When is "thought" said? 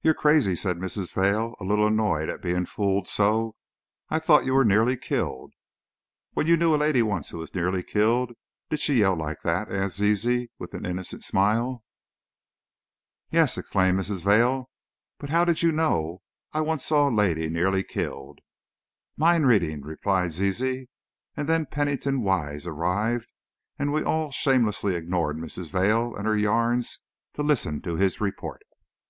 4.18-4.46